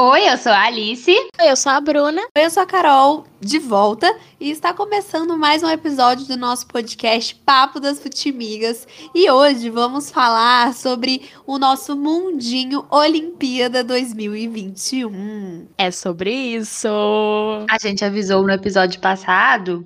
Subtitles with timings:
[0.00, 1.12] Oi, eu sou a Alice.
[1.42, 2.20] Eu sou a Bruna.
[2.20, 4.06] Oi, eu sou a Carol, de volta.
[4.38, 8.86] E está começando mais um episódio do nosso podcast Papo das Futimigas.
[9.12, 15.66] E hoje vamos falar sobre o nosso mundinho Olimpíada 2021.
[15.76, 16.86] É sobre isso.
[17.68, 19.84] A gente avisou no episódio passado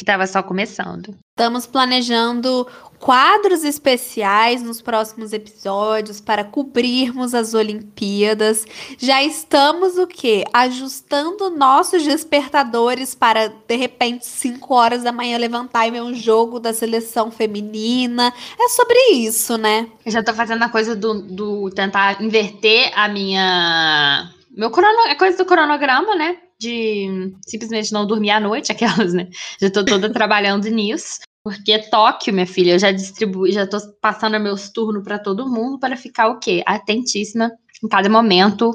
[0.00, 1.14] que estava só começando.
[1.38, 2.66] Estamos planejando
[2.98, 8.64] quadros especiais nos próximos episódios para cobrirmos as Olimpíadas.
[8.96, 10.42] Já estamos o quê?
[10.54, 16.58] Ajustando nossos despertadores para de repente 5 horas da manhã levantar e ver um jogo
[16.58, 18.32] da seleção feminina.
[18.58, 19.86] É sobre isso, né?
[20.06, 25.14] Eu já tô fazendo a coisa do, do tentar inverter a minha meu crono, é
[25.14, 26.38] coisa do cronograma, né?
[26.60, 29.28] De simplesmente não dormir à noite, aquelas, né?
[29.60, 31.20] Já tô toda trabalhando nisso.
[31.42, 35.78] Porque Tóquio, minha filha, eu já distribuí, já tô passando meus turnos para todo mundo
[35.78, 36.62] para ficar o quê?
[36.66, 37.50] Atentíssima
[37.82, 38.72] em cada momento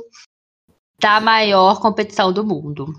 [1.00, 2.92] da maior competição do mundo.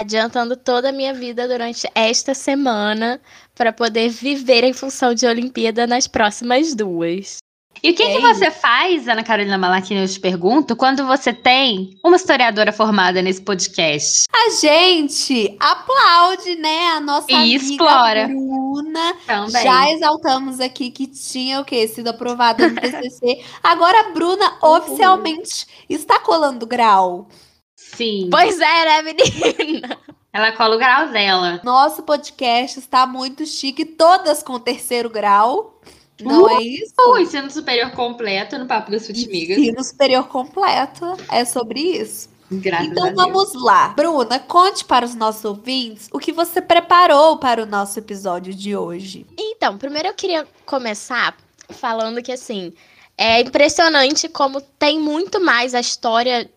[0.00, 3.20] Adiantando toda a minha vida durante esta semana
[3.54, 7.38] para poder viver em função de Olimpíada nas próximas duas.
[7.82, 11.32] E o que, é que você faz, Ana Carolina Malaquini, eu te pergunto, quando você
[11.32, 14.24] tem uma historiadora formada nesse podcast?
[14.34, 18.26] A gente aplaude, né, a nossa e amiga explora.
[18.26, 19.14] Bruna.
[19.26, 19.62] Também.
[19.62, 21.86] Já exaltamos aqui que tinha o quê?
[21.86, 23.44] Sido aprovada no TCC.
[23.62, 27.28] Agora a Bruna oficialmente está colando grau.
[27.76, 28.28] Sim.
[28.30, 29.98] Pois é, né, menina?
[30.32, 31.60] Ela cola o grau dela.
[31.64, 35.80] Nosso podcast está muito chique, todas com terceiro grau.
[36.20, 36.94] Não Uh, é isso?
[36.98, 39.58] O ensino superior completo no Papo das Futimigas.
[39.58, 41.16] Ensino superior completo.
[41.30, 42.28] É sobre isso.
[42.50, 43.88] Graças Então vamos lá.
[43.88, 48.74] Bruna, conte para os nossos ouvintes o que você preparou para o nosso episódio de
[48.74, 49.26] hoje.
[49.38, 51.36] Então, primeiro eu queria começar
[51.68, 52.72] falando que, assim,
[53.16, 56.50] é impressionante como tem muito mais a história,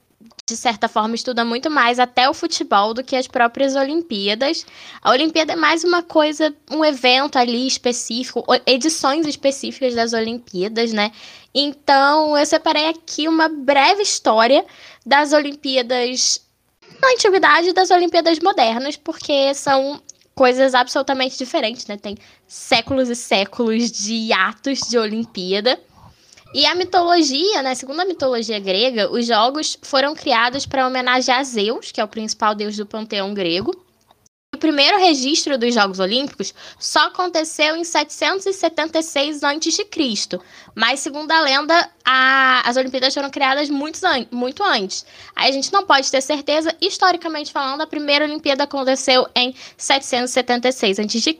[0.52, 4.66] de certa forma, estuda muito mais até o futebol do que as próprias Olimpíadas.
[5.02, 11.14] A Olimpíada é mais uma coisa, um evento ali específico, edições específicas das Olimpíadas, né?
[11.56, 14.66] Então, eu separei aqui uma breve história
[15.06, 16.42] das Olimpíadas
[17.02, 20.02] na antiguidade e das Olimpíadas modernas, porque são
[20.36, 21.96] coisas absolutamente diferentes, né?
[21.96, 25.80] Tem séculos e séculos de atos de Olimpíada.
[26.54, 27.74] E a mitologia, né?
[27.76, 32.54] Segundo a mitologia grega, os jogos foram criados para homenagear Zeus, que é o principal
[32.54, 33.74] deus do panteão grego.
[34.62, 40.40] Primeiro registro dos Jogos Olímpicos só aconteceu em 776 a.C.,
[40.76, 45.04] mas segundo a lenda, a- as Olimpíadas foram criadas muito, an- muito antes.
[45.36, 51.00] Aí a gente não pode ter certeza, historicamente falando, a primeira Olimpíada aconteceu em 776
[51.00, 51.36] a.C.,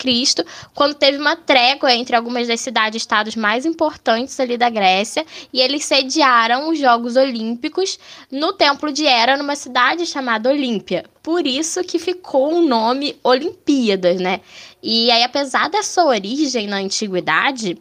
[0.74, 5.86] quando teve uma trégua entre algumas das cidades-estados mais importantes ali da Grécia, e eles
[5.86, 8.00] sediaram os Jogos Olímpicos
[8.32, 11.06] no Templo de Hera, numa cidade chamada Olímpia.
[11.22, 14.42] Por isso que ficou o nome Olimpíadas, né?
[14.82, 17.78] E aí, apesar dessa origem na antiguidade,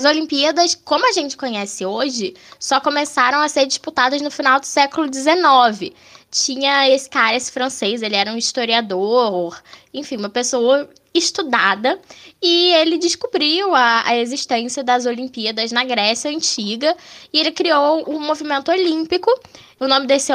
[0.00, 4.66] as Olimpíadas, como a gente conhece hoje, só começaram a ser disputadas no final do
[4.66, 5.94] século XIX.
[6.30, 9.62] Tinha esse cara, esse francês, ele era um historiador,
[9.94, 12.00] enfim, uma pessoa estudada,
[12.42, 16.96] e ele descobriu a, a existência das Olimpíadas na Grécia Antiga,
[17.32, 19.30] e ele criou um movimento olímpico.
[19.78, 20.32] O nome desse,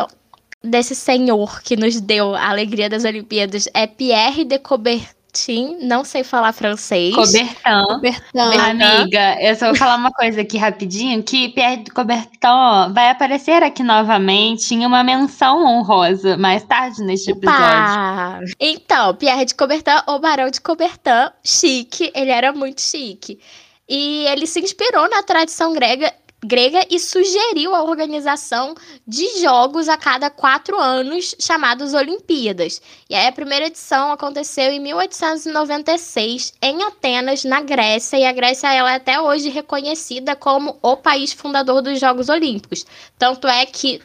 [0.63, 6.23] desse senhor que nos deu a alegria das Olimpíadas é Pierre de Coubertin, não sei
[6.23, 7.13] falar francês.
[7.13, 8.01] Cobertão.
[8.01, 8.51] Bertão.
[8.59, 13.61] Amiga, eu só vou falar uma coisa aqui rapidinho, que Pierre de Coubertin vai aparecer
[13.61, 17.63] aqui novamente em uma menção honrosa mais tarde neste episódio.
[17.63, 18.39] Opa!
[18.59, 23.39] Então, Pierre de Coubertin, o Barão de Coubertin, chique, ele era muito chique.
[23.87, 26.13] E ele se inspirou na tradição grega,
[26.43, 28.75] grega e sugeriu a organização
[29.07, 32.81] de jogos a cada quatro anos, chamados Olimpíadas.
[33.09, 38.71] E aí a primeira edição aconteceu em 1896, em Atenas, na Grécia, e a Grécia
[38.73, 42.85] ela é até hoje reconhecida como o país fundador dos Jogos Olímpicos.
[43.17, 44.01] Tanto é que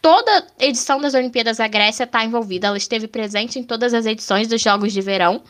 [0.00, 2.66] toda edição das Olimpíadas a Grécia está envolvida.
[2.66, 5.42] Ela esteve presente em todas as edições dos Jogos de Verão.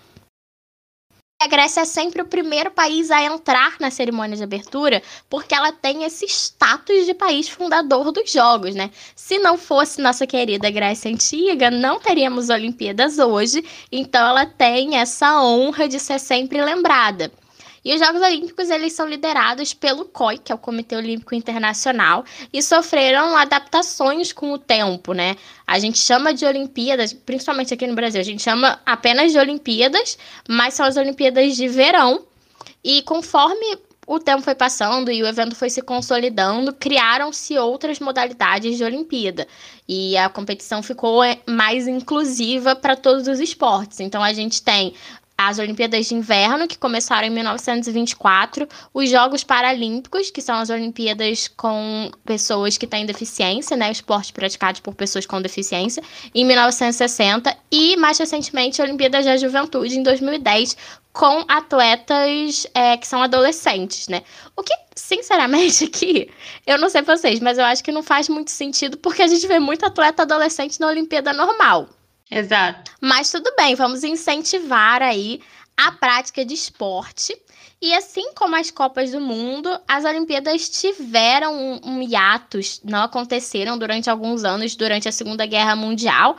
[1.42, 5.72] A Grécia é sempre o primeiro país a entrar na cerimônia de abertura, porque ela
[5.72, 8.92] tem esse status de país fundador dos Jogos, né?
[9.16, 15.42] Se não fosse nossa querida Grécia Antiga, não teríamos Olimpíadas hoje, então ela tem essa
[15.42, 17.32] honra de ser sempre lembrada.
[17.84, 22.24] E os Jogos Olímpicos eles são liderados pelo COI, que é o Comitê Olímpico Internacional,
[22.52, 25.36] e sofreram adaptações com o tempo, né?
[25.66, 30.16] A gente chama de Olimpíadas, principalmente aqui no Brasil, a gente chama apenas de Olimpíadas,
[30.48, 32.22] mas são as Olimpíadas de verão.
[32.84, 38.76] E conforme o tempo foi passando e o evento foi se consolidando, criaram-se outras modalidades
[38.76, 39.46] de Olimpíada.
[39.88, 44.00] E a competição ficou é, mais inclusiva para todos os esportes.
[44.00, 44.94] Então a gente tem
[45.36, 51.48] as Olimpíadas de Inverno, que começaram em 1924, os Jogos Paralímpicos, que são as Olimpíadas
[51.48, 56.02] com pessoas que têm deficiência, né, esporte praticado por pessoas com deficiência,
[56.34, 60.76] em 1960, e mais recentemente a Olimpíadas da Juventude, em 2010,
[61.12, 64.22] com atletas é, que são adolescentes, né?
[64.56, 66.30] O que, sinceramente, aqui,
[66.66, 69.46] eu não sei vocês, mas eu acho que não faz muito sentido, porque a gente
[69.46, 71.88] vê muito atleta adolescente na Olimpíada normal.
[72.32, 72.90] Exato.
[72.98, 75.40] Mas tudo bem, vamos incentivar aí
[75.76, 77.36] a prática de esporte.
[77.80, 83.76] E assim como as Copas do Mundo, as Olimpíadas tiveram um, um hiatus, não aconteceram
[83.76, 86.36] durante alguns anos, durante a Segunda Guerra Mundial.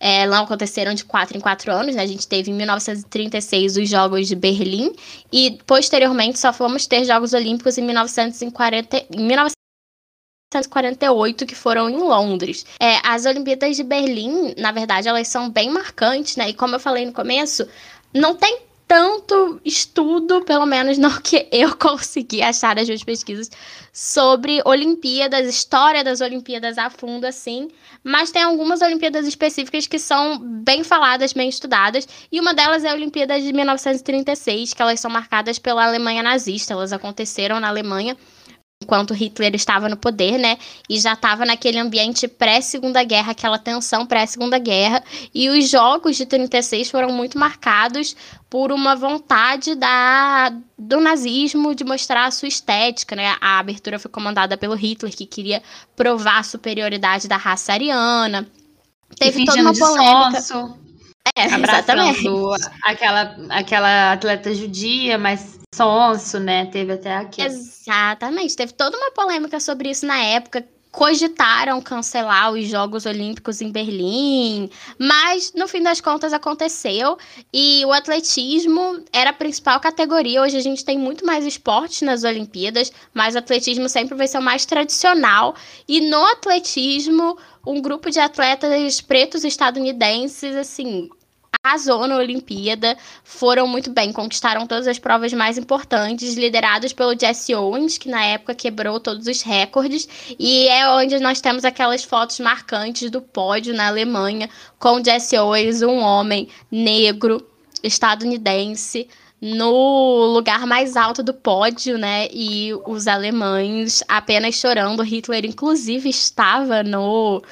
[0.00, 2.02] É, não aconteceram de quatro em quatro anos, né?
[2.02, 4.92] A gente teve em 1936 os Jogos de Berlim
[5.32, 9.26] e posteriormente só fomos ter Jogos Olímpicos em 1940, em
[10.54, 12.64] 1948 que foram em Londres.
[12.80, 16.50] É, as Olimpíadas de Berlim, na verdade, elas são bem marcantes, né?
[16.50, 17.66] E como eu falei no começo,
[18.14, 23.50] não tem tanto estudo, pelo menos no que eu consegui achar nas minhas pesquisas,
[23.92, 27.68] sobre Olimpíadas, história das Olimpíadas a fundo, assim.
[28.04, 32.06] Mas tem algumas Olimpíadas específicas que são bem faladas, bem estudadas.
[32.30, 36.72] E uma delas é a Olimpíada de 1936, que elas são marcadas pela Alemanha nazista.
[36.72, 38.16] Elas aconteceram na Alemanha
[38.86, 40.56] enquanto Hitler estava no poder, né?
[40.88, 45.02] E já estava naquele ambiente pré-segunda guerra, aquela tensão pré-segunda guerra.
[45.34, 48.16] E os jogos de 36 foram muito marcados
[48.48, 53.36] por uma vontade da, do nazismo de mostrar a sua estética, né?
[53.40, 55.60] A abertura foi comandada pelo Hitler, que queria
[55.96, 58.46] provar a superioridade da raça ariana.
[59.18, 60.38] Teve toda uma polêmica.
[61.36, 62.24] É, exatamente.
[62.84, 66.66] Aquela, aquela atleta judia, mas sonso, né?
[66.66, 67.42] Teve até aqui.
[67.42, 68.56] Exatamente.
[68.56, 70.66] Teve toda uma polêmica sobre isso na época.
[70.90, 77.18] Cogitaram cancelar os Jogos Olímpicos em Berlim, mas no fim das contas aconteceu
[77.52, 80.40] e o atletismo era a principal categoria.
[80.40, 84.38] Hoje a gente tem muito mais esporte nas Olimpíadas, mas o atletismo sempre vai ser
[84.38, 85.54] o mais tradicional.
[85.86, 87.36] E no atletismo,
[87.66, 91.10] um grupo de atletas pretos estadunidenses, assim,
[91.66, 97.54] arrasou na Olimpíada, foram muito bem, conquistaram todas as provas mais importantes, liderados pelo Jesse
[97.54, 100.08] Owens, que na época quebrou todos os recordes,
[100.38, 104.48] e é onde nós temos aquelas fotos marcantes do pódio na Alemanha,
[104.78, 107.44] com Jesse Owens, um homem negro,
[107.82, 109.08] estadunidense,
[109.40, 112.26] no lugar mais alto do pódio, né?
[112.32, 115.02] E os alemães apenas chorando.
[115.02, 117.42] Hitler, inclusive, estava no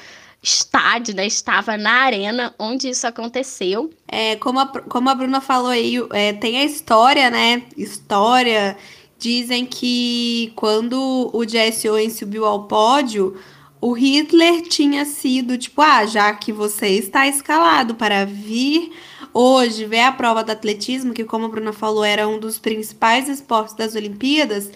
[0.45, 1.25] estádio, né?
[1.25, 3.89] Estava na arena onde isso aconteceu.
[4.07, 7.63] É, como a, como a Bruna falou aí, é, tem a história, né?
[7.75, 8.77] História.
[9.17, 13.35] Dizem que quando o Jesse Owens subiu ao pódio,
[13.81, 18.91] o Hitler tinha sido tipo, ah, já que você está escalado para vir
[19.33, 23.27] hoje ver a prova do atletismo, que como a Bruna falou, era um dos principais
[23.27, 24.69] esportes das Olimpíadas,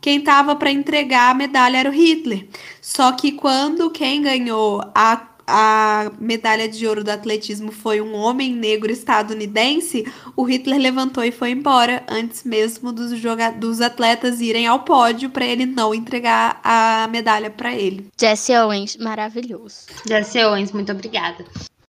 [0.00, 2.46] quem estava para entregar a medalha era o Hitler.
[2.80, 8.52] Só que quando quem ganhou a a medalha de ouro do atletismo foi um homem
[8.52, 10.04] negro estadunidense,
[10.36, 13.12] o Hitler levantou e foi embora antes mesmo dos,
[13.58, 18.08] dos atletas irem ao pódio para ele não entregar a medalha para ele.
[18.20, 19.86] Jesse Owens, maravilhoso.
[20.06, 21.42] Jesse Owens, muito obrigada.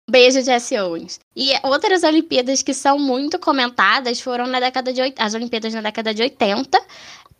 [0.10, 1.20] Beijo, Jesse Owens.
[1.36, 6.14] E outras Olimpíadas que são muito comentadas foram na década de as Olimpíadas na década
[6.14, 6.80] de 80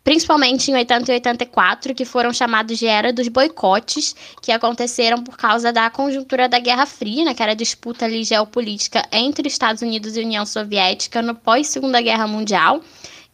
[0.04, 5.36] principalmente em 80 e 84, que foram chamados de Era dos Boicotes, que aconteceram por
[5.36, 9.80] causa da conjuntura da Guerra Fria, né, que era a disputa ali geopolítica entre Estados
[9.80, 12.82] Unidos e União Soviética no pós-Segunda Guerra Mundial.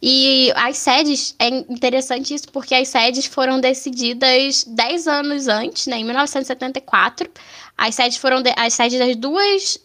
[0.01, 5.97] E as sedes, é interessante isso porque as sedes foram decididas 10 anos antes, né,
[5.97, 7.29] em 1974.
[7.77, 9.77] As sedes foram de, as sedes das duas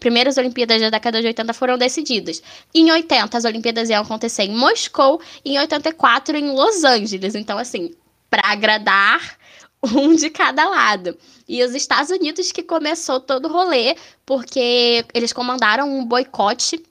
[0.00, 2.42] Primeiras Olimpíadas da década de 80 foram decididas.
[2.74, 7.34] Em 80, as Olimpíadas iam acontecer em Moscou, e em 84 em Los Angeles.
[7.34, 7.90] Então, assim,
[8.30, 9.38] para agradar
[9.82, 11.16] um de cada lado.
[11.46, 16.82] E os Estados Unidos que começou todo o rolê, porque eles comandaram um boicote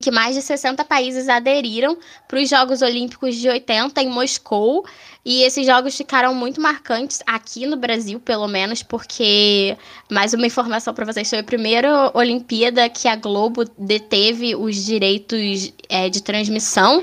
[0.00, 4.86] que mais de 60 países aderiram para os Jogos Olímpicos de 80 em Moscou.
[5.24, 9.76] E esses jogos ficaram muito marcantes aqui no Brasil, pelo menos, porque
[10.08, 15.72] mais uma informação para vocês: foi a primeira Olimpíada que a Globo deteve os direitos
[15.88, 17.02] é, de transmissão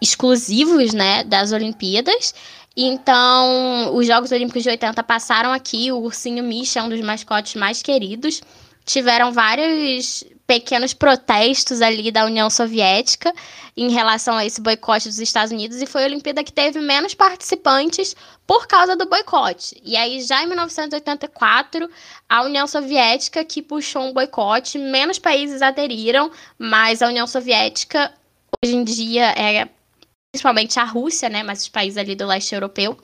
[0.00, 2.34] exclusivos né, das Olimpíadas.
[2.74, 5.92] Então, os Jogos Olímpicos de 80 passaram aqui.
[5.92, 8.40] O ursinho Misha é um dos mascotes mais queridos.
[8.86, 13.32] Tiveram vários pequenos protestos ali da União Soviética
[13.76, 17.14] em relação a esse boicote dos Estados Unidos e foi a Olimpíada que teve menos
[17.14, 18.14] participantes
[18.46, 19.80] por causa do boicote.
[19.84, 21.90] E aí já em 1984,
[22.28, 28.12] a União Soviética que puxou um boicote, menos países aderiram, mas a União Soviética
[28.62, 29.68] hoje em dia é
[30.36, 32.96] principalmente a Rússia, né, mas os países ali do leste europeu.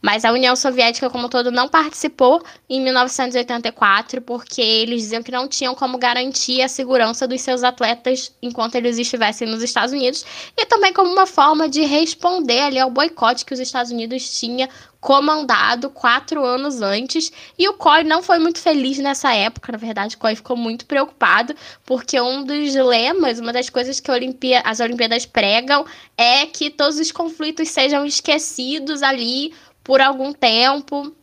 [0.00, 5.32] Mas a União Soviética como um todo não participou em 1984 porque eles diziam que
[5.32, 10.24] não tinham como garantir a segurança dos seus atletas enquanto eles estivessem nos Estados Unidos
[10.56, 14.68] e também como uma forma de responder ali ao boicote que os Estados Unidos tinha
[15.06, 17.30] comandado quatro anos antes.
[17.56, 20.84] E o COI não foi muito feliz nessa época, na verdade, o COI ficou muito
[20.84, 25.86] preocupado, porque um dos lemas, uma das coisas que Olimpia, as Olimpíadas pregam
[26.16, 31.14] é que todos os conflitos sejam esquecidos ali por algum tempo.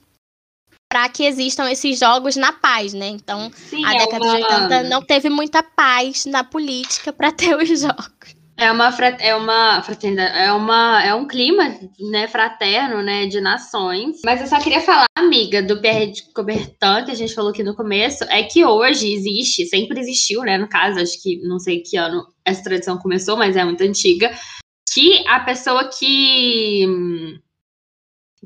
[0.89, 3.07] Para que existam esses jogos na paz, né?
[3.07, 4.37] Então, Sim, a é década uma...
[4.37, 8.42] de 80 não teve muita paz na política para ter os jogos.
[8.55, 11.75] É uma, é uma fraternidade, é uma é um clima,
[12.12, 14.22] né, fraterno, né, de nações.
[14.24, 17.63] Mas eu só queria falar, amiga, do Pierre de Coubertin, que a gente falou aqui
[17.63, 21.81] no começo, é que hoje existe, sempre existiu, né, no caso, acho que não sei
[21.81, 24.31] que ano essa tradição começou, mas é muito antiga,
[24.93, 26.86] que a pessoa que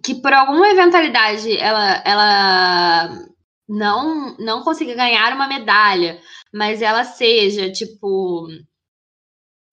[0.04, 3.28] que por alguma eventualidade ela ela
[3.68, 6.20] não não consiga ganhar uma medalha,
[6.54, 8.48] mas ela seja tipo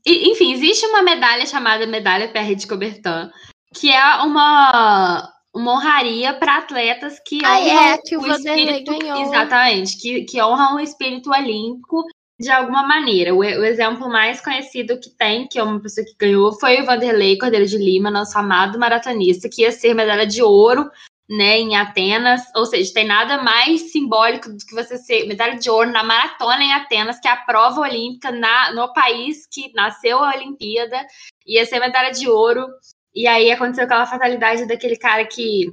[0.07, 3.31] enfim, existe uma medalha chamada Medalha Pierre de Coubertin,
[3.75, 8.99] que é uma, uma honraria para atletas que ah, honram é, que o, o espírito,
[8.99, 9.23] ganhou.
[9.23, 12.05] exatamente, que, que honram o espírito olímpico
[12.39, 13.35] de alguma maneira.
[13.35, 16.85] O, o, exemplo mais conhecido que tem, que é uma pessoa que ganhou, foi o
[16.85, 20.91] Vanderlei Cordeiro de Lima, nosso amado maratonista, que ia ser medalha de ouro
[21.29, 25.71] né, em Atenas, ou seja, tem nada mais simbólico do que você ser medalha de
[25.71, 30.19] ouro na maratona em Atenas, que é a prova olímpica na, no país que nasceu
[30.19, 31.07] a Olimpíada,
[31.47, 32.67] ia ser medalha de ouro,
[33.15, 35.73] e aí aconteceu aquela fatalidade daquele cara que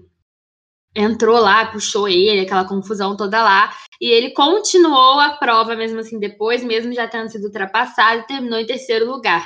[0.96, 6.20] entrou lá, puxou ele, aquela confusão toda lá, e ele continuou a prova mesmo assim
[6.20, 9.46] depois, mesmo já tendo sido ultrapassado, terminou em terceiro lugar.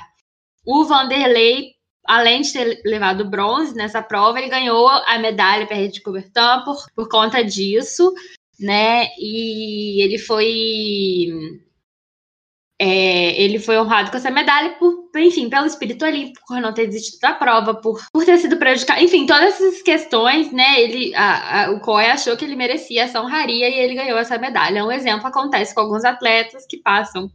[0.65, 1.74] O Vanderlei
[2.07, 6.77] além de ter levado bronze nessa prova, ele ganhou a medalha Pierre de Coubertin por,
[6.95, 8.13] por conta disso,
[8.59, 9.07] né?
[9.19, 11.31] E ele foi
[12.77, 16.87] é, ele foi honrado com essa medalha por, enfim, pelo espírito olímpico, por não ter
[16.87, 20.81] desistido da prova, por, por ter sido prejudicado, enfim, todas essas questões, né?
[20.81, 24.37] Ele, a, a, o COE achou que ele merecia essa honraria e ele ganhou essa
[24.37, 24.85] medalha.
[24.85, 27.31] Um exemplo acontece com alguns atletas que passam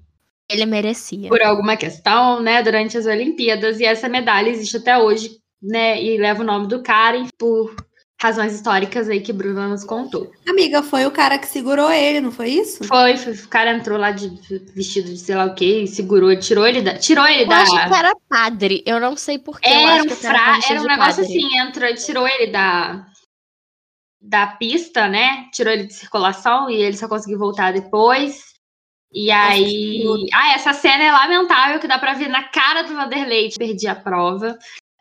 [0.50, 1.28] ele merecia.
[1.28, 5.30] Por alguma questão, né, durante as Olimpíadas, e essa medalha existe até hoje,
[5.62, 7.74] né, e leva o nome do cara por
[8.20, 10.30] razões históricas aí que Bruna nos contou.
[10.46, 12.84] Amiga, foi o cara que segurou ele, não foi isso?
[12.84, 14.28] Foi, foi o cara entrou lá de
[14.74, 17.62] vestido de sei lá o que, segurou, tirou ele da, tirou ele eu da.
[17.62, 19.66] acho que era padre, eu não sei porquê.
[19.66, 20.58] Era um fra...
[20.68, 21.38] era um negócio padre.
[21.38, 23.06] assim, entrou, tirou ele da
[24.20, 25.48] da pista, né?
[25.50, 28.49] Tirou ele de circulação e ele só conseguiu voltar depois.
[29.12, 30.04] E aí.
[30.32, 33.50] Ah, essa cena é lamentável, que dá pra ver na cara do Vanderlei.
[33.56, 34.56] Perdi a prova.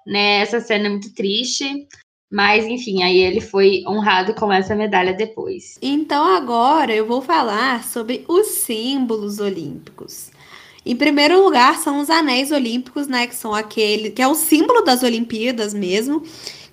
[0.05, 0.41] Né?
[0.41, 1.87] Essa cena é muito triste.
[2.31, 5.79] Mas, enfim, aí ele foi honrado com essa medalha depois.
[5.81, 10.31] Então, agora eu vou falar sobre os símbolos olímpicos.
[10.85, 13.27] Em primeiro lugar, são os anéis olímpicos, né?
[13.27, 14.11] Que são aquele.
[14.11, 16.23] que é o símbolo das Olimpíadas mesmo,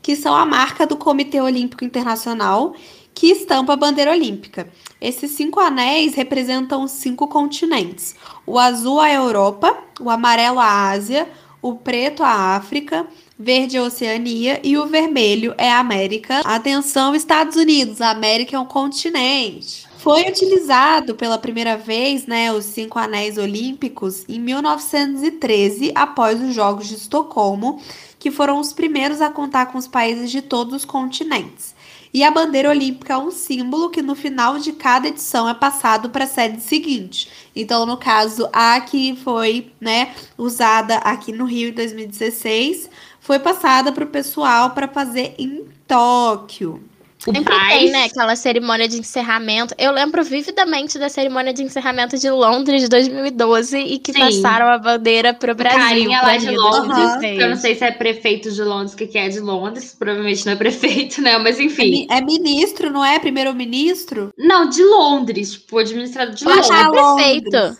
[0.02, 2.74] que são a marca do Comitê Olímpico Internacional
[3.16, 4.68] que estampa a bandeira olímpica.
[5.00, 8.14] Esses cinco anéis representam os cinco continentes:
[8.46, 11.26] o azul a Europa, o amarelo a Ásia,
[11.62, 13.06] o preto a África,
[13.38, 16.40] verde a Oceania e o vermelho é a América.
[16.40, 19.87] Atenção, Estados Unidos, a América é um continente.
[19.96, 26.87] Foi utilizado pela primeira vez, né, os cinco anéis olímpicos em 1913, após os Jogos
[26.87, 27.80] de Estocolmo,
[28.18, 31.75] que foram os primeiros a contar com os países de todos os continentes.
[32.16, 36.08] E a bandeira olímpica é um símbolo que no final de cada edição é passado
[36.08, 37.28] para a sede seguinte.
[37.54, 42.88] Então, no caso, a que foi né, usada aqui no Rio em 2016
[43.20, 46.82] foi passada para o pessoal para fazer em Tóquio.
[47.26, 47.68] O Sempre paz...
[47.68, 49.75] tem, né, aquela cerimônia de encerramento.
[49.76, 54.21] Eu lembro vividamente da cerimônia de encerramento de Londres de 2012 e que Sim.
[54.21, 55.80] passaram a bandeira pro Brasil.
[55.80, 57.14] Carinha lá de Londres.
[57.16, 57.40] Uhum.
[57.40, 59.97] Eu não sei se é prefeito de Londres, o que é de Londres.
[59.99, 61.37] Provavelmente não é prefeito, né?
[61.38, 62.06] Mas enfim.
[62.11, 63.18] É, é ministro, não é?
[63.18, 64.33] Primeiro-ministro?
[64.38, 65.52] Não, de Londres.
[65.52, 66.68] Tipo, administrador de Eu Londres.
[66.68, 67.78] Que é prefeito.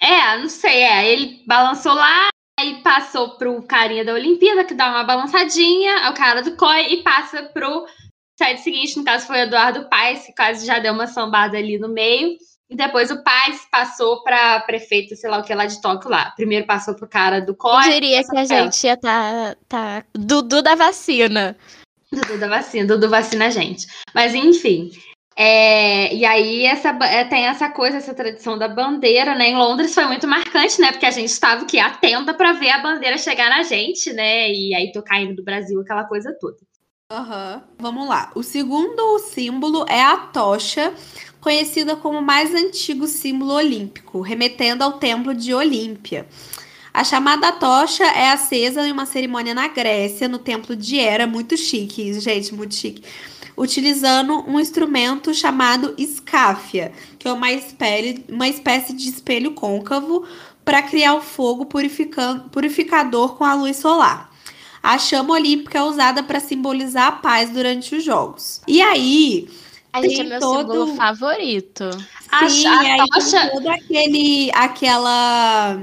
[0.00, 0.82] É, não sei.
[0.82, 6.08] É, ele balançou lá, Aí passou pro carinha da Olimpíada, que dá uma balançadinha, é
[6.08, 7.84] o cara do COI, e passa pro
[8.36, 11.78] site seguinte, no caso foi o Eduardo Paes, que quase já deu uma sambada ali
[11.78, 12.36] no meio.
[12.68, 16.32] E depois o pai passou para prefeito, sei lá o que lá de Tóquio lá.
[16.36, 17.86] Primeiro passou pro cara do COI.
[17.86, 20.04] Eu diria que a gente ia tá, tá.
[20.12, 21.56] Dudu da vacina.
[22.12, 23.86] Dudu da vacina, Dudu vacina a gente.
[24.12, 24.90] Mas enfim.
[25.38, 29.50] É, e aí essa, é, tem essa coisa, essa tradição da bandeira, né?
[29.50, 30.90] Em Londres foi muito marcante, né?
[30.90, 34.50] Porque a gente estava aqui atenta para ver a bandeira chegar na gente, né?
[34.50, 36.56] E aí tocar indo do Brasil, aquela coisa toda.
[37.12, 37.62] Uhum.
[37.78, 38.32] Vamos lá.
[38.34, 40.92] O segundo símbolo é a tocha,
[41.40, 46.26] conhecida como o mais antigo símbolo olímpico, remetendo ao templo de Olímpia.
[46.92, 51.56] A chamada tocha é acesa em uma cerimônia na Grécia, no templo de Hera, muito
[51.56, 53.04] chique, gente, muito chique
[53.56, 57.46] utilizando um instrumento chamado escáfia, que é uma,
[58.28, 60.26] uma espécie de espelho côncavo
[60.62, 64.25] para criar o fogo purificador com a luz solar.
[64.86, 68.60] A chama olímpica é usada para simbolizar a paz durante os jogos.
[68.68, 69.48] E aí.
[69.92, 70.60] A gente é meu todo...
[70.60, 71.90] símbolo favorito.
[72.48, 73.40] Sim, a, a aí tocha...
[73.40, 75.80] tem todo aquele, aquela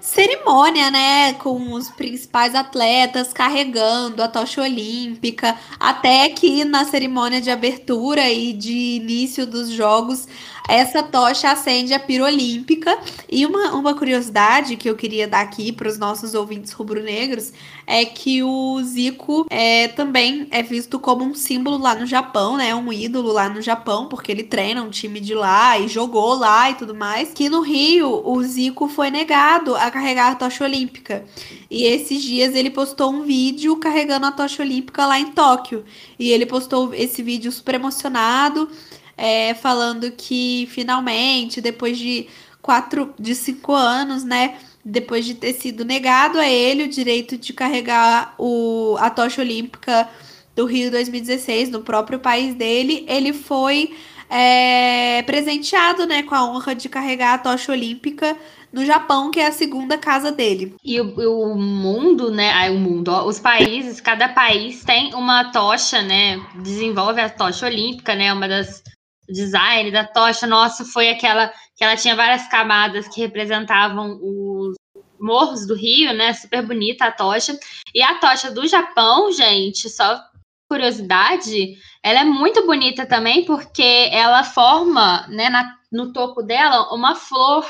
[0.00, 7.50] cerimônia, né, com os principais atletas carregando a tocha olímpica, até que na cerimônia de
[7.50, 10.26] abertura e de início dos jogos
[10.66, 12.98] essa tocha acende a pira olímpica.
[13.30, 17.52] E uma, uma curiosidade que eu queria dar aqui para os nossos ouvintes rubro-negros
[17.86, 22.74] é que o Zico é, também é visto como um símbolo lá no Japão, né?
[22.74, 26.70] Um ídolo lá no Japão, porque ele treina um time de lá e jogou lá
[26.70, 27.32] e tudo mais.
[27.34, 31.24] Que no Rio, o Zico foi negado a carregar a tocha olímpica.
[31.70, 35.84] E esses dias ele postou um vídeo carregando a tocha olímpica lá em Tóquio.
[36.18, 38.68] E ele postou esse vídeo super emocionado
[39.16, 42.28] é, falando que finalmente, depois de
[42.60, 44.56] quatro, de cinco anos, né?
[44.84, 50.08] Depois de ter sido negado a ele o direito de carregar o, a tocha olímpica
[50.54, 53.94] do Rio 2016 no próprio país dele, ele foi
[54.30, 58.36] é, presenteado né, com a honra de carregar a tocha olímpica
[58.72, 60.74] no Japão, que é a segunda casa dele.
[60.84, 62.50] E o, o mundo, né?
[62.50, 66.44] Ai, o mundo, ó, os países, cada país tem uma tocha, né?
[66.56, 68.32] Desenvolve a tocha olímpica, né?
[68.32, 68.82] Uma das
[69.28, 74.74] design da tocha, nossa, foi aquela que ela tinha várias camadas que representavam os
[75.18, 76.32] morros do Rio, né?
[76.32, 77.58] Super bonita a tocha.
[77.94, 80.20] E a tocha do Japão, gente, só
[80.68, 87.14] curiosidade, ela é muito bonita também porque ela forma, né, na, no topo dela uma
[87.14, 87.64] flor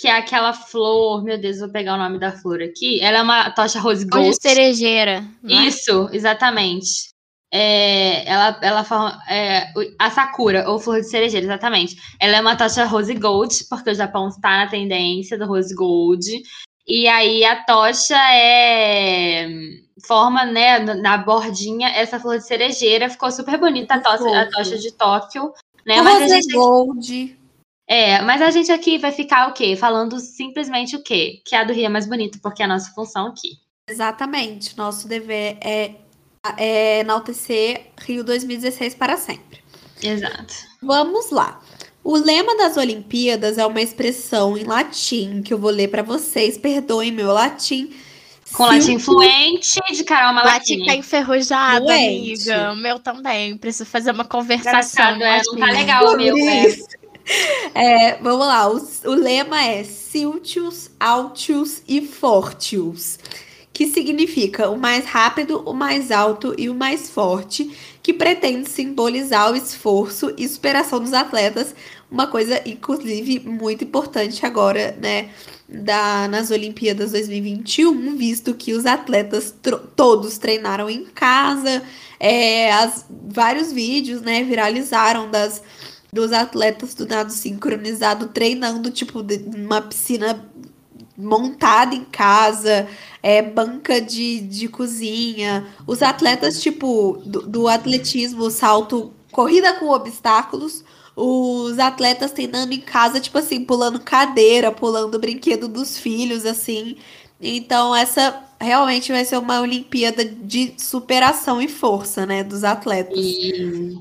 [0.00, 3.02] que é aquela flor, meu Deus, vou pegar o nome da flor aqui.
[3.02, 4.28] Ela é uma tocha rose gold.
[4.28, 5.22] Rose cerejeira.
[5.46, 5.52] É?
[5.66, 7.10] Isso, exatamente
[7.52, 11.96] é, ela, ela fala, é, a Sakura, ou flor de cerejeira, exatamente.
[12.20, 16.24] Ela é uma tocha rose gold, porque o Japão está na tendência do rose gold.
[16.86, 19.48] E aí a tocha é
[20.06, 24.78] forma, né, na bordinha essa flor de cerejeira, ficou super bonita a tocha, a tocha
[24.78, 25.52] de Tóquio,
[25.84, 26.00] né?
[26.00, 27.38] O mas rose gente gold.
[27.86, 29.74] É, mas a gente aqui vai ficar o quê?
[29.74, 31.42] Falando simplesmente o quê?
[31.44, 33.58] Que a do Rio é mais bonita, porque é a nossa função aqui.
[33.88, 34.76] Exatamente.
[34.78, 35.96] Nosso dever é
[36.56, 39.60] é, enaltecer Rio 2016 para sempre.
[40.02, 40.54] Exato.
[40.82, 41.60] Vamos lá.
[42.02, 46.56] O lema das Olimpíadas é uma expressão em latim que eu vou ler para vocês.
[46.56, 47.94] Perdoem meu latim.
[48.54, 50.78] Com latim fluente de Carol Malatinha.
[50.78, 52.50] Latim tá enferrujado, Fluente.
[52.50, 52.72] amiga.
[52.72, 53.56] O meu também.
[53.56, 55.22] Preciso fazer uma conversação.
[55.22, 56.34] É, não tá legal o meu.
[56.36, 56.66] É.
[57.74, 58.68] é, vamos lá.
[58.68, 63.18] O, o lema é Siltius, Altius e Fortius
[63.80, 69.50] que significa o mais rápido, o mais alto e o mais forte, que pretende simbolizar
[69.50, 71.74] o esforço e superação dos atletas,
[72.10, 75.30] uma coisa inclusive muito importante agora, né,
[75.66, 79.54] da, nas Olimpíadas 2021, visto que os atletas
[79.96, 81.82] todos treinaram em casa,
[82.18, 85.62] é, as, vários vídeos, né, viralizaram das
[86.12, 89.22] dos atletas do nado sincronizado treinando tipo
[89.56, 90.44] numa piscina
[91.20, 92.88] montada em casa,
[93.22, 95.66] é, banca de, de cozinha.
[95.86, 100.84] Os atletas, tipo, do, do atletismo, salto, corrida com obstáculos.
[101.14, 106.96] Os atletas treinando em casa, tipo assim, pulando cadeira, pulando brinquedo dos filhos, assim.
[107.40, 113.18] Então, essa realmente vai ser uma Olimpíada de superação e força, né, dos atletas.
[113.18, 113.98] E...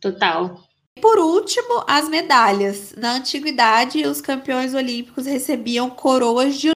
[0.00, 0.60] Total.
[1.00, 2.94] Por último, as medalhas.
[2.96, 6.70] Na antiguidade, os campeões olímpicos recebiam coroas de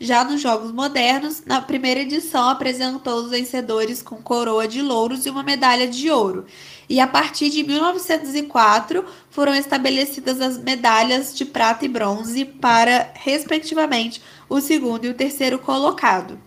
[0.00, 5.30] já nos Jogos Modernos, na primeira edição apresentou os vencedores com coroa de louros e
[5.30, 6.46] uma medalha de ouro.
[6.88, 14.22] E a partir de 1904 foram estabelecidas as medalhas de prata e bronze para, respectivamente,
[14.48, 16.40] o segundo e o terceiro colocado.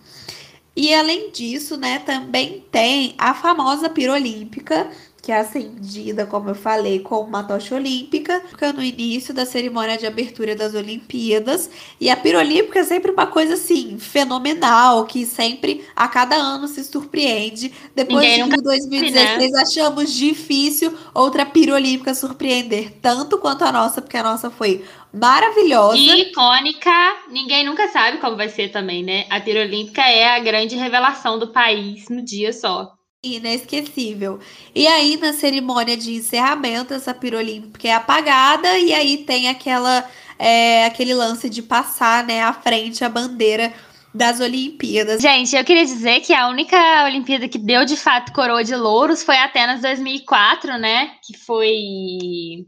[0.74, 4.90] E além disso, né, também tem a famosa pira olímpica,
[5.22, 9.96] que é acendida, como eu falei, com uma tocha olímpica, fica no início da cerimônia
[9.96, 11.70] de abertura das Olimpíadas.
[12.00, 16.66] E a pira olímpica é sempre uma coisa assim, fenomenal, que sempre, a cada ano,
[16.66, 17.72] se surpreende.
[17.94, 24.02] Depois Ninguém de nunca 2016, achamos difícil outra pira olímpica surpreender tanto quanto a nossa,
[24.02, 25.98] porque a nossa foi maravilhosa.
[25.98, 26.90] E icônica,
[27.30, 29.24] ninguém nunca sabe como vai ser também, né?
[29.30, 32.90] A pira olímpica é a grande revelação do país no dia só.
[33.24, 34.40] Inesquecível.
[34.74, 40.10] E aí, na cerimônia de encerramento, essa pira olímpica é apagada, e aí tem aquela,
[40.36, 43.72] é, aquele lance de passar né, à frente a bandeira
[44.12, 45.22] das Olimpíadas.
[45.22, 49.22] Gente, eu queria dizer que a única Olimpíada que deu de fato coroa de louros
[49.22, 51.12] foi Atenas 2004, né?
[51.24, 52.66] Que foi.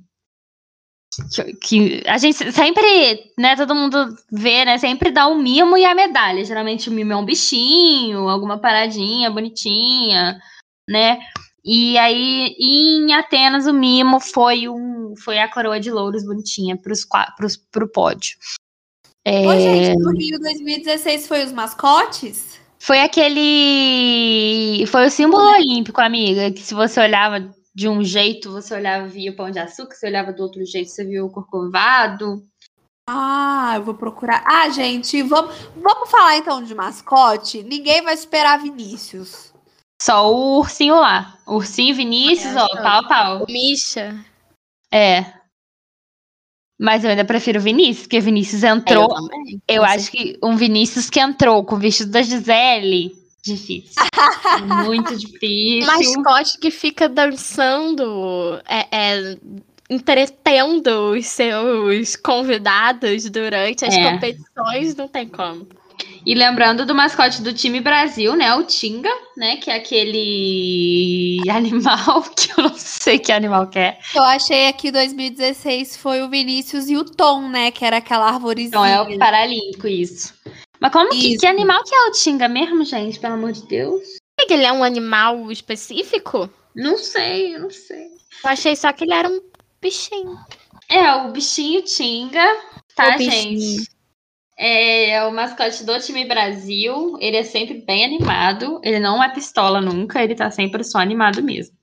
[1.32, 5.84] Que, que a gente sempre, né, todo mundo vê, né, sempre dá o mimo e
[5.84, 6.44] a medalha.
[6.44, 10.38] Geralmente o mimo é um bichinho, alguma paradinha bonitinha,
[10.88, 11.18] né?
[11.64, 17.06] E aí, em Atenas, o mimo foi um foi a coroa de louros bonitinha pros,
[17.36, 18.36] pros, pro pódio.
[19.24, 22.60] É, Ô, gente, no Rio 2016 foi os mascotes?
[22.78, 24.84] Foi aquele.
[24.88, 26.50] Foi o símbolo olímpico, amiga.
[26.50, 30.06] Que se você olhava de um jeito, você olhava via o pão de açúcar, se
[30.06, 32.42] olhava do outro jeito, você via o corcovado.
[33.08, 34.42] Ah, eu vou procurar.
[34.46, 37.62] Ah, gente, vamos, vamos falar então de mascote?
[37.62, 39.52] Ninguém vai esperar Vinícius.
[40.00, 41.38] Só o ursinho lá.
[41.46, 43.44] Ursinho Vinícius, É, ó, pau, pau.
[43.44, 44.24] O Misha.
[44.92, 45.34] É.
[46.78, 49.04] Mas eu ainda prefiro o Vinícius, porque Vinícius entrou.
[49.04, 49.62] Eu também.
[49.68, 53.12] Eu Com acho que um Vinícius que entrou com o vestido da Gisele,
[53.44, 54.02] difícil.
[54.84, 55.86] Muito difícil.
[55.86, 59.38] mascote que fica dançando, é, é,
[59.90, 64.12] entretendo os seus convidados durante as É.
[64.12, 65.66] competições, não tem como.
[66.26, 68.54] E lembrando do mascote do time Brasil, né?
[68.54, 69.56] O Tinga, né?
[69.58, 73.98] Que é aquele animal que eu não sei que animal que é.
[74.14, 77.70] Eu achei aqui 2016 foi o Vinícius e o Tom, né?
[77.70, 78.68] Que era aquela arvorezinha.
[78.68, 80.32] Então é o Paralímpico, isso.
[80.84, 83.18] Mas como que, que animal que é o Tinga mesmo, gente?
[83.18, 84.02] Pelo amor de Deus.
[84.02, 86.50] Será que ele é um animal específico?
[86.76, 88.04] Não sei, eu não sei.
[88.44, 89.40] Eu achei só que ele era um
[89.80, 90.36] bichinho.
[90.90, 92.44] É, o bichinho Tinga,
[92.94, 93.60] tá, O bichinho.
[93.78, 93.88] gente?
[94.58, 97.16] É, o mascote do time Brasil.
[97.18, 98.78] Ele é sempre bem animado.
[98.84, 101.74] Ele não é pistola nunca, ele tá sempre só animado mesmo.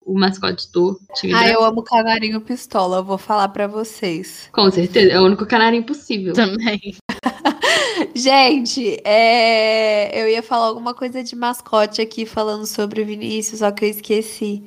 [0.00, 1.54] O mascote do time Ah, Brasil.
[1.54, 4.48] eu amo canarinho pistola, eu vou falar pra vocês.
[4.52, 6.32] Com certeza, é o único canarinho possível.
[6.34, 6.94] Também.
[8.14, 13.70] Gente, é, eu ia falar alguma coisa de mascote aqui falando sobre o Vinícius, só
[13.70, 14.62] que eu esqueci.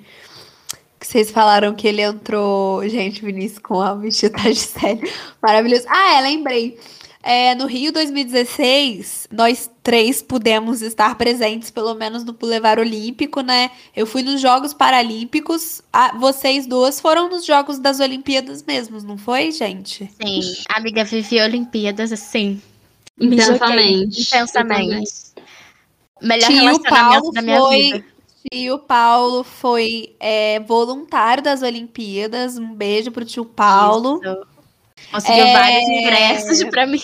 [1.00, 2.88] Que vocês falaram que ele entrou.
[2.88, 5.10] Gente, Vinícius com a vestida da Gisele.
[5.42, 5.86] Maravilhoso.
[5.88, 6.78] Ah, é, lembrei.
[7.22, 13.72] É, no Rio 2016, nós três pudemos estar presentes, pelo menos no Boulevard Olímpico, né?
[13.94, 15.82] Eu fui nos Jogos Paralímpicos.
[15.92, 20.10] Ah, vocês duas foram nos Jogos das Olimpíadas mesmos, não foi, gente?
[20.22, 22.62] Sim, a amiga vive Olimpíadas assim.
[23.20, 24.22] Joguei Intensamente.
[24.22, 25.12] Intensamente.
[26.22, 28.06] Melhor Tio relacionamento Paulo da minha foi- vida.
[28.52, 32.58] Tio Paulo foi é, voluntário das Olimpíadas.
[32.58, 34.20] Um beijo pro tio Paulo.
[34.24, 34.48] Isso.
[35.12, 35.54] Conseguiu É.
[35.54, 37.00] vários ingressos pra mim.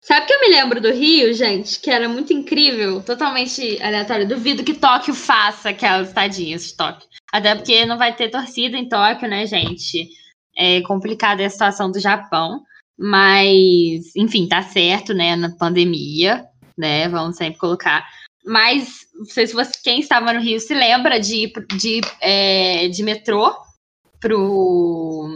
[0.00, 1.80] Sabe que eu me lembro do Rio, gente?
[1.80, 4.28] Que era muito incrível, totalmente aleatório.
[4.28, 7.08] Duvido que Tóquio faça aquelas estadinhas de Tóquio.
[7.32, 10.08] Até porque não vai ter torcida em Tóquio, né, gente?
[10.56, 12.60] É complicada a situação do Japão.
[12.98, 15.34] Mas, enfim, tá certo, né?
[15.36, 16.44] Na pandemia,
[16.76, 17.08] né?
[17.08, 18.06] Vamos sempre colocar.
[18.44, 23.02] Mas, não sei se você, quem estava no Rio se lembra de de, é, de
[23.02, 23.54] metrô
[24.20, 25.28] pro,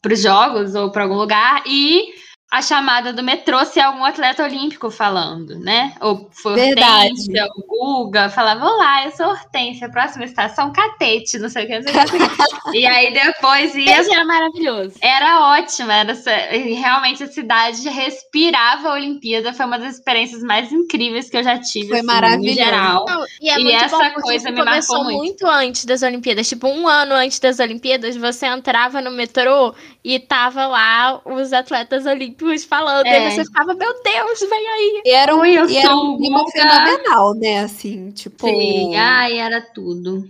[0.00, 2.12] pros jogos ou para algum lugar e
[2.52, 5.94] a chamada do metrô ser algum atleta olímpico falando, né?
[6.02, 7.08] Ou foi Verdade.
[7.08, 11.78] Hortência, o Guga, falava, olá, eu sou Hortência, próxima estação, Catete, não sei o que,
[11.78, 12.76] não sei o que.
[12.78, 14.92] e aí depois ia era maravilhoso.
[15.00, 16.12] era ótimo, era
[16.52, 21.58] realmente a cidade respirava a Olimpíada, foi uma das experiências mais incríveis que eu já
[21.58, 22.50] tive, Foi assim, maravilhoso.
[22.50, 23.06] em geral.
[23.08, 25.16] Não, e é E essa bom coisa isso me marcou começou muito.
[25.16, 26.46] muito antes das Olimpíadas.
[26.46, 32.06] Tipo, um ano antes das Olimpíadas, você entrava no metrô e tava lá os atletas
[32.06, 33.06] olímpicos falando.
[33.06, 33.28] É.
[33.28, 35.02] E você ficava, meu Deus, vem aí.
[35.04, 37.60] E era um, Oi, eu e era um clima fenomenal, né?
[37.60, 38.46] Assim, tipo.
[38.46, 40.26] Sim, ai, era tudo.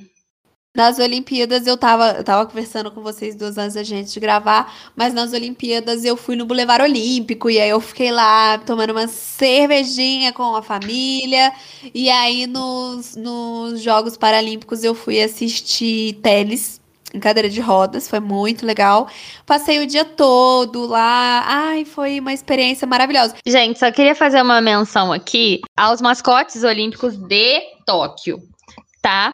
[0.75, 5.13] Nas Olimpíadas eu tava, eu tava conversando com vocês duas antes da gente gravar, mas
[5.13, 10.33] nas Olimpíadas eu fui no Boulevard Olímpico e aí eu fiquei lá tomando uma cervejinha
[10.33, 11.53] com a família.
[11.95, 16.81] E aí nos, nos Jogos Paralímpicos eu fui assistir tênis
[17.15, 19.09] em cadeira de rodas, foi muito legal.
[19.47, 21.45] Passei o dia todo lá.
[21.47, 23.35] Ai, foi uma experiência maravilhosa.
[23.47, 28.39] Gente, só queria fazer uma menção aqui aos mascotes olímpicos de Tóquio,
[29.03, 29.31] tá?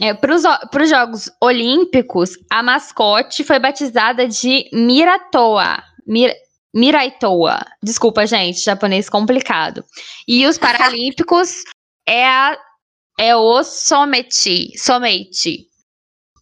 [0.00, 5.82] É, para os Jogos Olímpicos, a mascote foi batizada de Miratoa.
[6.06, 6.34] Mir,
[6.74, 7.60] Miraitoa.
[7.82, 9.84] Desculpa, gente, japonês complicado.
[10.26, 11.62] E os Paralímpicos
[12.08, 12.56] é, a,
[13.18, 14.76] é o Somechi.
[14.76, 15.71] Somechi.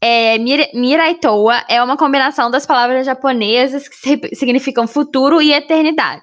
[0.02, 6.22] É, Mir, Miraitoa é uma combinação das palavras japonesas que significam futuro e eternidade.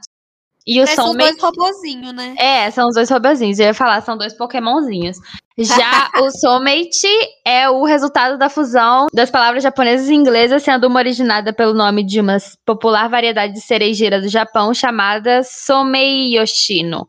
[0.68, 2.36] E o São dois robozinhos, né?
[2.38, 3.58] É, são os dois robozinhos.
[3.58, 5.16] Eu ia falar, são dois pokémonzinhos.
[5.58, 7.08] Já o Soulmate
[7.46, 12.04] é o resultado da fusão das palavras japonesas e inglesas, sendo uma originada pelo nome
[12.04, 17.08] de uma popular variedade de cerejeira do Japão chamada Somei Yoshino.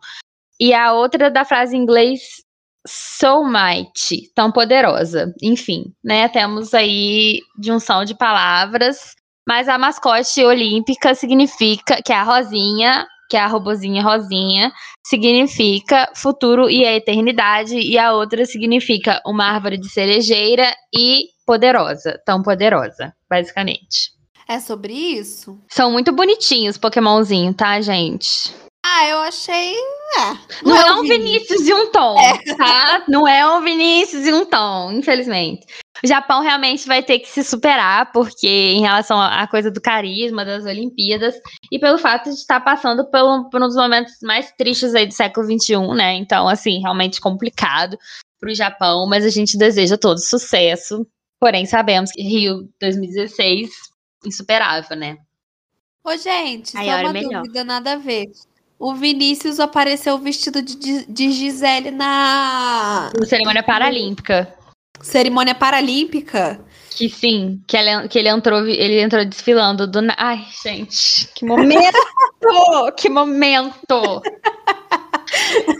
[0.60, 2.20] E a outra da frase em inglês
[2.88, 5.32] Soulmate, tão poderosa.
[5.42, 6.28] Enfim, né?
[6.28, 9.14] Temos aí junção de palavras.
[9.46, 14.72] Mas a mascote olímpica significa que é a rosinha que é a robozinha rosinha,
[15.04, 22.18] significa futuro e a eternidade, e a outra significa uma árvore de cerejeira e poderosa,
[22.24, 24.16] tão poderosa, basicamente.
[24.48, 25.60] É sobre isso?
[25.68, 28.50] São muito bonitinhos Pokémonzinho, tá, gente?
[28.98, 29.74] Ah, eu achei.
[29.74, 31.60] É, não, não é, é um Vinícius.
[31.60, 32.54] Vinícius e um Tom, é.
[32.56, 33.04] tá?
[33.06, 35.66] Não é um Vinícius e um Tom, infelizmente.
[36.02, 40.44] O Japão realmente vai ter que se superar, porque em relação à coisa do carisma
[40.44, 41.36] das Olimpíadas
[41.70, 45.14] e pelo fato de estar passando por, por um dos momentos mais tristes aí do
[45.14, 46.14] século XXI, né?
[46.14, 47.96] Então, assim, realmente complicado
[48.40, 51.06] para o Japão, mas a gente deseja todo sucesso.
[51.38, 53.70] Porém, sabemos que Rio 2016
[54.24, 55.18] insuperável, né?
[56.04, 57.42] Ô, gente, Aí só uma melhor.
[57.42, 58.26] dúvida, nada a ver.
[58.78, 63.10] O Vinícius apareceu vestido de, de Gisele na.
[63.26, 64.54] Cerimônia paralímpica.
[65.00, 66.60] Cerimônia paralímpica?
[66.90, 70.00] Que sim, que ele, que ele entrou, ele entrou desfilando do.
[70.16, 71.98] Ai, gente, que momento!
[72.96, 74.22] que momento!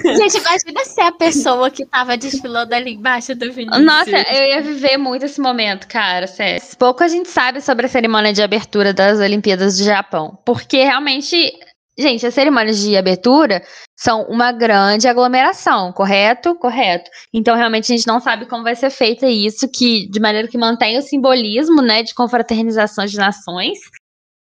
[0.05, 3.85] Gente, imagina ser a pessoa que tava desfilando ali embaixo do Vinícius.
[3.85, 6.63] Nossa, eu ia viver muito esse momento, cara, sério.
[6.79, 11.53] Pouco a gente sabe sobre a cerimônia de abertura das Olimpíadas do Japão, porque realmente
[11.99, 13.61] Gente, as cerimônias de abertura
[13.97, 16.55] são uma grande aglomeração, correto?
[16.55, 17.11] Correto.
[17.35, 20.57] Então, realmente, a gente não sabe como vai ser feita isso, que de maneira que
[20.57, 23.81] mantenha o simbolismo, né, de confraternização de nações,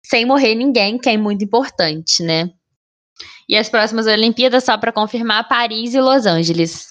[0.06, 2.52] sem morrer ninguém, que é muito importante, né?
[3.50, 6.90] E as próximas Olimpíadas, só para confirmar, Paris e Los Angeles.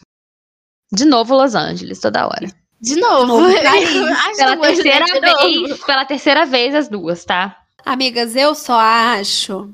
[0.92, 2.48] De novo, Los Angeles, toda hora.
[2.80, 3.46] De novo.
[3.46, 7.56] De novo pela terceira vez, pela terceira vez as duas, tá?
[7.84, 9.72] Amigas, eu só acho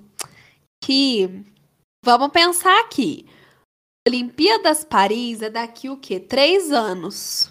[0.85, 1.45] que
[2.05, 3.27] vamos pensar aqui.
[4.07, 6.21] Olimpíadas Paris é daqui o quê?
[6.21, 7.51] Três anos.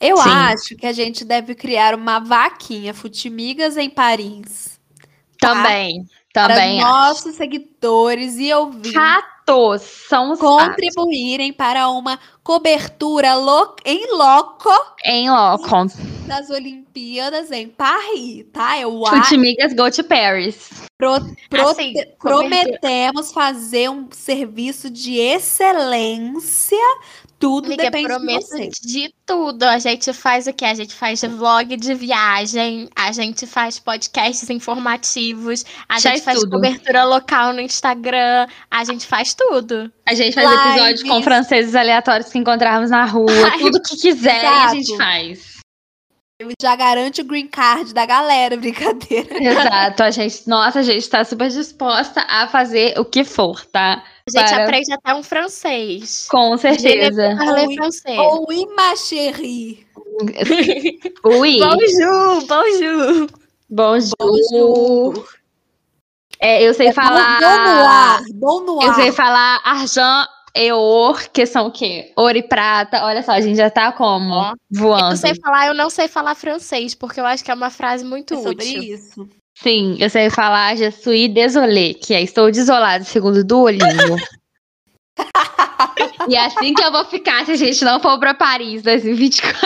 [0.00, 0.30] Eu Sim.
[0.30, 4.80] acho que a gente deve criar uma vaquinha Futimigas em Paris.
[5.38, 5.54] Tá?
[5.54, 6.80] Também, também.
[6.80, 8.92] Para nossos seguidores e ouvintes.
[9.50, 14.70] Ratos são os contribuírem para uma cobertura lo em loco.
[15.04, 15.86] Em loco.
[16.26, 18.78] Das Olimpíadas em Paris, tá?
[18.78, 20.70] Eu Futimigas go to Paris.
[20.96, 21.16] Pro,
[21.48, 26.78] pro, assim, prometemos fazer um serviço de excelência.
[27.40, 28.68] Tudo Amiga, depende prometo de, você.
[28.82, 29.62] de tudo.
[29.62, 30.62] A gente faz o que?
[30.62, 36.38] A gente faz vlog de viagem, a gente faz podcasts informativos, a faz gente faz
[36.38, 36.50] tudo.
[36.50, 39.90] cobertura local no Instagram, a gente faz tudo.
[40.06, 40.66] A gente faz Lives.
[40.66, 45.59] episódios com franceses aleatórios que encontrarmos na rua, Ai, tudo que quiser a gente faz
[46.60, 49.42] já garante o green card da galera, brincadeira.
[49.42, 54.02] Exato, a gente, nossa, a gente tá super disposta a fazer o que for, tá?
[54.26, 54.64] A gente Para...
[54.64, 56.26] aprende até um francês.
[56.30, 57.28] Com certeza.
[57.28, 58.18] Ou, francês.
[58.18, 59.86] ou oui, ma chérie.
[61.24, 61.58] Oui.
[61.60, 63.26] Bonjour, bonjour.
[63.70, 64.14] Bonjour.
[64.18, 65.28] bonjour.
[66.40, 67.38] É, eu sei é falar.
[67.38, 68.86] Bom no ar, bom no ar.
[68.88, 72.12] Eu sei falar argent Eor, que são o quê?
[72.16, 73.04] Ouro e prata.
[73.04, 74.32] Olha só, a gente já tá como?
[74.32, 75.12] Ó, Voando.
[75.12, 78.04] Eu sei falar, eu não sei falar francês, porque eu acho que é uma frase
[78.04, 78.50] muito é útil.
[78.50, 79.28] sobre isso.
[79.62, 84.16] Sim, eu sei falar je suis désolé, que é estou desolado, segundo Duolingo.
[86.28, 89.60] e é assim que eu vou ficar se a gente não for pra Paris 2024.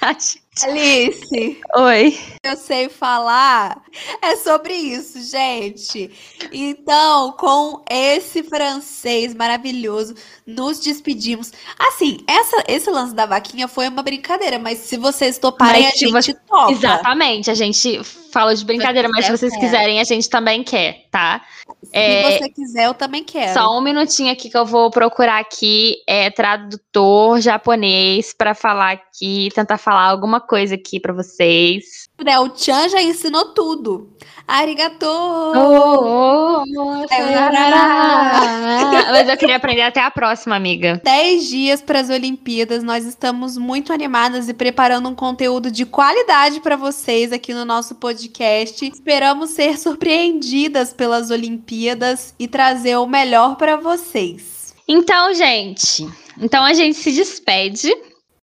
[0.60, 1.60] Alice.
[1.76, 2.20] Oi.
[2.44, 3.82] Eu sei falar.
[4.20, 6.10] É sobre isso, gente.
[6.52, 10.14] Então, com esse francês maravilhoso,
[10.46, 11.52] nos despedimos.
[11.78, 15.96] Assim, essa, esse lance da vaquinha foi uma brincadeira, mas se vocês toparem, mas, a
[15.96, 16.34] gente você...
[16.34, 16.72] topa.
[16.72, 18.00] Exatamente, a gente
[18.32, 21.42] falo de brincadeira, mas se vocês quiserem, a gente também quer, tá?
[21.82, 23.52] Se É, você quiser, eu também quero.
[23.52, 29.48] Só um minutinho aqui que eu vou procurar aqui, é tradutor japonês pra falar aqui,
[29.54, 32.08] tentar falar alguma coisa aqui pra vocês.
[32.24, 34.12] Né, O Chan já ensinou tudo.
[34.46, 35.06] Arigato!
[35.06, 36.66] Oh, oh,
[39.12, 41.00] Mas eu queria aprender até a próxima, amiga.
[41.02, 42.82] 10 dias para as Olimpíadas.
[42.82, 47.94] Nós estamos muito animadas e preparando um conteúdo de qualidade para vocês aqui no nosso
[47.94, 48.84] podcast.
[48.84, 54.74] Esperamos ser surpreendidas pelas Olimpíadas e trazer o melhor para vocês.
[54.86, 56.06] Então, gente,
[56.38, 57.90] então a gente se despede.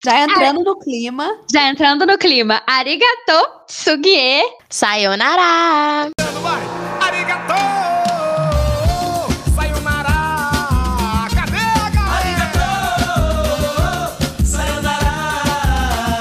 [0.04, 1.28] Já entrando no clima.
[1.52, 2.62] Já entrando no clima.
[2.68, 4.42] Arigato, sugie.
[4.70, 6.17] Sayonara!